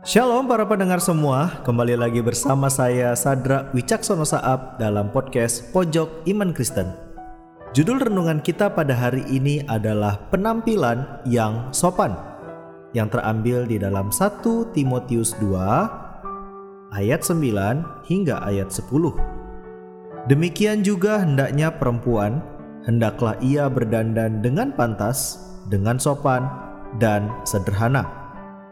[0.00, 6.56] Shalom para pendengar semua, kembali lagi bersama saya Sadra Wicaksono Saab dalam podcast Pojok Iman
[6.56, 6.88] Kristen.
[7.76, 12.16] Judul renungan kita pada hari ini adalah penampilan yang sopan
[12.96, 18.88] yang terambil di dalam 1 Timotius 2 ayat 9 hingga ayat 10.
[20.32, 22.40] Demikian juga hendaknya perempuan,
[22.88, 26.48] hendaklah ia berdandan dengan pantas, dengan sopan,
[26.96, 28.19] dan sederhana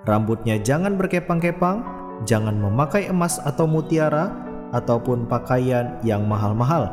[0.08, 1.84] Rambutnya jangan berkepang-kepang,
[2.24, 4.32] jangan memakai emas atau mutiara,
[4.72, 6.88] ataupun pakaian yang mahal-mahal.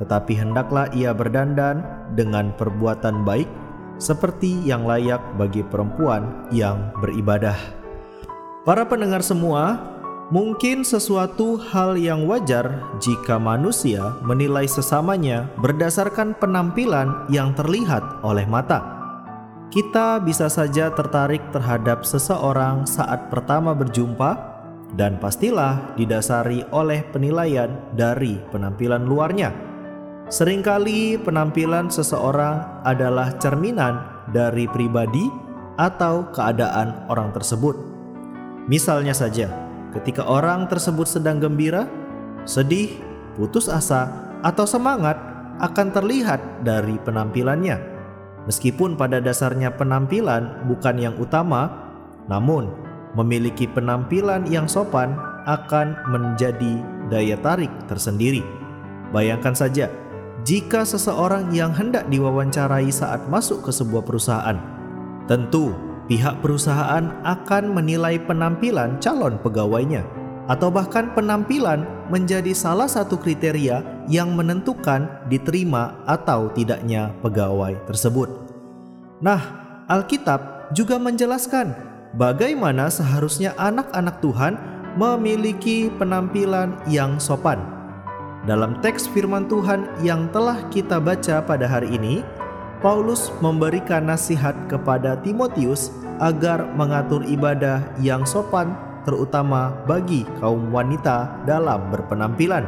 [0.00, 1.84] Tetapi hendaklah ia berdandan
[2.16, 3.48] dengan perbuatan baik,
[4.00, 7.56] seperti yang layak bagi perempuan yang beribadah.
[8.64, 9.76] Para pendengar semua,
[10.32, 18.97] mungkin sesuatu hal yang wajar jika manusia menilai sesamanya berdasarkan penampilan yang terlihat oleh mata
[19.68, 24.56] kita bisa saja tertarik terhadap seseorang saat pertama berjumpa,
[24.96, 29.52] dan pastilah didasari oleh penilaian dari penampilan luarnya.
[30.32, 35.28] Seringkali penampilan seseorang adalah cerminan dari pribadi
[35.76, 37.76] atau keadaan orang tersebut.
[38.68, 39.52] Misalnya saja,
[39.92, 41.88] ketika orang tersebut sedang gembira,
[42.48, 42.96] sedih,
[43.36, 44.08] putus asa,
[44.40, 45.16] atau semangat
[45.60, 47.97] akan terlihat dari penampilannya.
[48.48, 51.68] Meskipun pada dasarnya penampilan bukan yang utama,
[52.32, 52.72] namun
[53.12, 55.12] memiliki penampilan yang sopan
[55.44, 56.80] akan menjadi
[57.12, 58.40] daya tarik tersendiri.
[59.12, 59.92] Bayangkan saja,
[60.48, 64.56] jika seseorang yang hendak diwawancarai saat masuk ke sebuah perusahaan,
[65.28, 65.76] tentu
[66.08, 70.04] pihak perusahaan akan menilai penampilan calon pegawainya,
[70.48, 78.32] atau bahkan penampilan menjadi salah satu kriteria yang menentukan diterima atau tidaknya pegawai tersebut.
[79.20, 79.40] Nah,
[79.92, 81.76] Alkitab juga menjelaskan
[82.16, 84.56] bagaimana seharusnya anak-anak Tuhan
[84.96, 87.60] memiliki penampilan yang sopan.
[88.48, 92.24] Dalam teks firman Tuhan yang telah kita baca pada hari ini,
[92.80, 95.92] Paulus memberikan nasihat kepada Timotius
[96.22, 102.64] agar mengatur ibadah yang sopan terutama bagi kaum wanita dalam berpenampilan.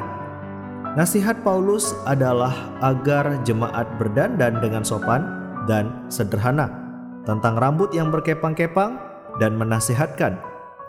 [0.98, 5.22] Nasihat Paulus adalah agar jemaat berdandan dengan sopan
[5.70, 6.66] dan sederhana
[7.22, 8.98] tentang rambut yang berkepang-kepang
[9.38, 10.34] dan menasihatkan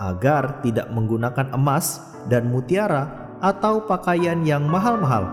[0.02, 5.30] agar tidak menggunakan emas dan mutiara atau pakaian yang mahal-mahal.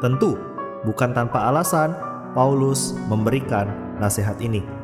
[0.00, 0.40] Tentu,
[0.88, 1.92] bukan tanpa alasan
[2.32, 3.68] Paulus memberikan
[4.00, 4.77] nasihat ini.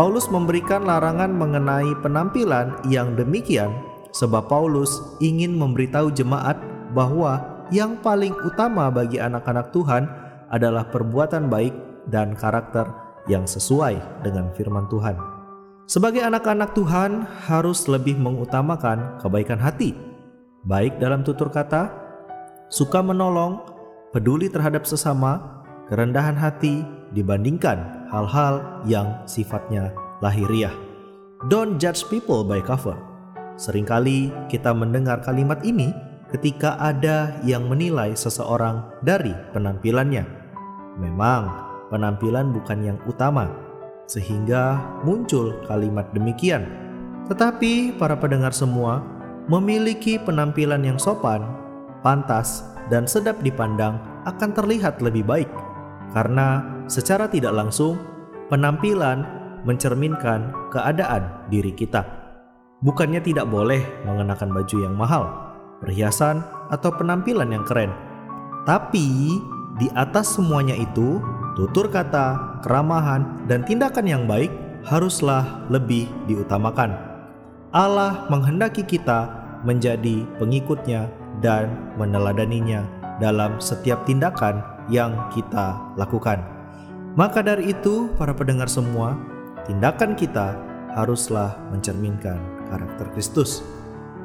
[0.00, 3.68] Paulus memberikan larangan mengenai penampilan yang demikian
[4.16, 4.88] sebab Paulus
[5.20, 6.56] ingin memberitahu jemaat
[6.96, 7.36] bahwa
[7.68, 10.08] yang paling utama bagi anak-anak Tuhan
[10.48, 11.76] adalah perbuatan baik
[12.08, 12.88] dan karakter
[13.28, 15.20] yang sesuai dengan firman Tuhan.
[15.84, 19.92] Sebagai anak-anak Tuhan harus lebih mengutamakan kebaikan hati,
[20.64, 21.92] baik dalam tutur kata,
[22.72, 23.60] suka menolong,
[24.16, 25.60] peduli terhadap sesama,
[25.92, 30.74] kerendahan hati dibandingkan hal-hal yang sifatnya lahiriah.
[31.48, 32.98] Don't judge people by cover.
[33.56, 35.94] Seringkali kita mendengar kalimat ini
[36.28, 40.26] ketika ada yang menilai seseorang dari penampilannya.
[41.00, 41.48] Memang,
[41.88, 43.48] penampilan bukan yang utama,
[44.04, 46.66] sehingga muncul kalimat demikian.
[47.30, 49.00] Tetapi para pendengar semua
[49.48, 51.46] memiliki penampilan yang sopan,
[52.02, 55.50] pantas, dan sedap dipandang akan terlihat lebih baik
[56.10, 57.98] karena secara tidak langsung
[58.50, 59.22] penampilan
[59.62, 62.02] mencerminkan keadaan diri kita.
[62.80, 65.28] Bukannya tidak boleh mengenakan baju yang mahal,
[65.84, 66.40] perhiasan,
[66.72, 67.92] atau penampilan yang keren.
[68.64, 69.36] Tapi
[69.76, 71.20] di atas semuanya itu,
[71.60, 74.48] tutur kata, keramahan, dan tindakan yang baik
[74.88, 76.96] haruslah lebih diutamakan.
[77.70, 79.28] Allah menghendaki kita
[79.62, 81.12] menjadi pengikutnya
[81.44, 82.88] dan meneladaninya
[83.20, 86.42] dalam setiap tindakan yang kita lakukan.
[87.14, 89.14] Maka dari itu, para pendengar semua,
[89.66, 90.58] tindakan kita
[90.94, 92.38] haruslah mencerminkan
[92.70, 93.62] karakter Kristus.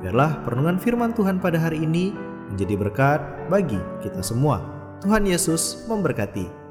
[0.01, 2.13] Biarlah perenungan firman Tuhan pada hari ini
[2.53, 4.62] menjadi berkat bagi kita semua.
[5.01, 6.64] Tuhan Yesus memberkati.